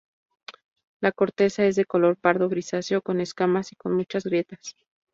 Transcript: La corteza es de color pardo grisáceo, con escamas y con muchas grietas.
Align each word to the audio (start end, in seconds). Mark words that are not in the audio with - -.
La 0.99 1.11
corteza 1.11 1.63
es 1.65 1.75
de 1.75 1.85
color 1.85 2.17
pardo 2.17 2.49
grisáceo, 2.49 3.03
con 3.03 3.21
escamas 3.21 3.71
y 3.71 3.75
con 3.75 3.93
muchas 3.93 4.23
grietas. 4.23 4.75